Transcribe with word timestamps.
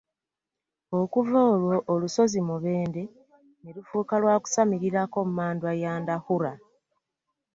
Okuva 0.99 1.39
olwo 1.53 1.75
olusozi 1.93 2.39
Mubende 2.47 3.03
ne 3.61 3.69
lufuuka 3.75 4.15
lwa 4.21 4.35
kusamirirako 4.43 5.17
mmandwa 5.27 5.71
ya 5.81 5.91
Ndahura. 6.01 6.53